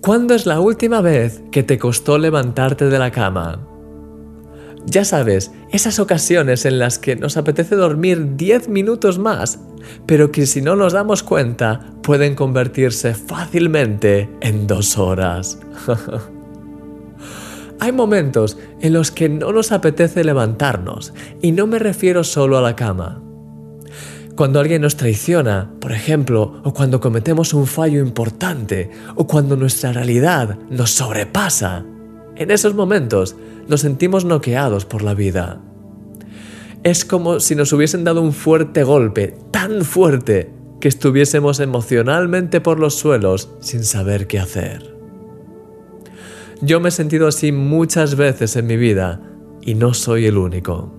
[0.00, 3.66] ¿Cuándo es la última vez que te costó levantarte de la cama?
[4.86, 9.60] Ya sabes, esas ocasiones en las que nos apetece dormir 10 minutos más,
[10.06, 15.58] pero que si no nos damos cuenta pueden convertirse fácilmente en dos horas.
[17.80, 21.12] Hay momentos en los que no nos apetece levantarnos,
[21.42, 23.20] y no me refiero solo a la cama.
[24.38, 29.92] Cuando alguien nos traiciona, por ejemplo, o cuando cometemos un fallo importante, o cuando nuestra
[29.92, 31.84] realidad nos sobrepasa,
[32.36, 33.34] en esos momentos
[33.66, 35.60] nos sentimos noqueados por la vida.
[36.84, 42.78] Es como si nos hubiesen dado un fuerte golpe, tan fuerte, que estuviésemos emocionalmente por
[42.78, 44.94] los suelos sin saber qué hacer.
[46.62, 49.20] Yo me he sentido así muchas veces en mi vida
[49.62, 50.97] y no soy el único.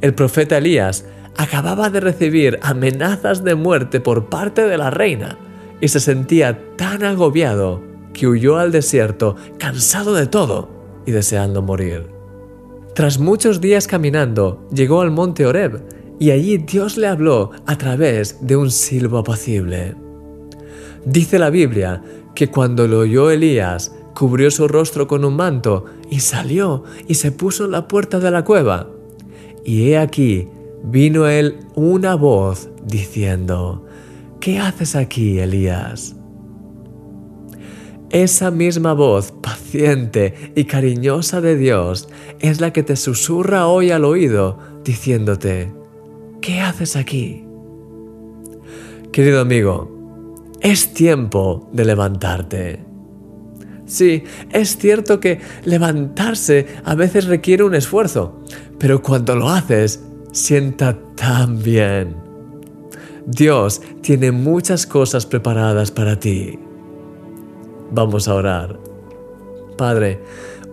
[0.00, 5.38] El profeta Elías acababa de recibir amenazas de muerte por parte de la reina
[5.80, 10.68] y se sentía tan agobiado que huyó al desierto cansado de todo
[11.06, 12.06] y deseando morir.
[12.94, 15.82] Tras muchos días caminando, llegó al monte Horeb
[16.20, 19.96] y allí Dios le habló a través de un silbo apacible.
[21.04, 22.02] Dice la Biblia
[22.34, 27.32] que cuando lo oyó Elías, cubrió su rostro con un manto y salió y se
[27.32, 28.88] puso en la puerta de la cueva.
[29.64, 30.48] Y he aquí
[30.82, 33.86] vino él una voz diciendo,
[34.40, 36.14] ¿qué haces aquí, Elías?
[38.10, 44.04] Esa misma voz paciente y cariñosa de Dios es la que te susurra hoy al
[44.04, 45.72] oído diciéndote,
[46.40, 47.44] ¿qué haces aquí?
[49.10, 52.84] Querido amigo, es tiempo de levantarte.
[53.86, 58.40] Sí, es cierto que levantarse a veces requiere un esfuerzo,
[58.78, 62.16] pero cuando lo haces, sienta tan bien.
[63.26, 66.58] Dios tiene muchas cosas preparadas para ti.
[67.90, 68.78] Vamos a orar.
[69.78, 70.20] Padre,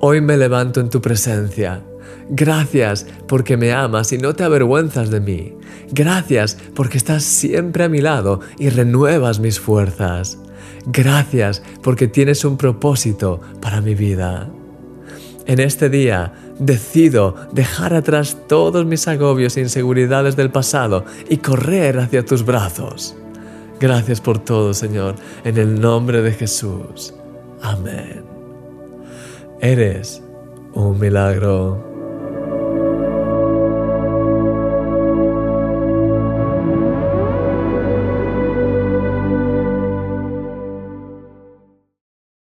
[0.00, 1.82] hoy me levanto en tu presencia.
[2.30, 5.54] Gracias porque me amas y no te avergüenzas de mí.
[5.90, 10.38] Gracias porque estás siempre a mi lado y renuevas mis fuerzas.
[10.86, 14.50] Gracias porque tienes un propósito para mi vida.
[15.48, 21.98] En este día decido dejar atrás todos mis agobios e inseguridades del pasado y correr
[21.98, 23.16] hacia tus brazos.
[23.80, 25.14] Gracias por todo, Señor,
[25.44, 27.14] en el nombre de Jesús.
[27.62, 28.22] Amén.
[29.62, 30.22] Eres
[30.74, 31.87] un milagro.